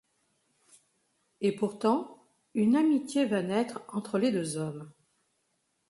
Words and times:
Et 1.41 1.51
pourtant, 1.51 2.25
une 2.55 2.75
amitié 2.75 3.25
va 3.25 3.43
naître 3.43 3.83
entre 3.91 4.17
les 4.17 4.31
deux 4.31 4.57
hommes... 4.57 4.91